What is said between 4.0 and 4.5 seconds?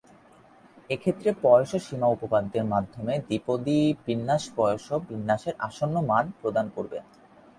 বিন্যাস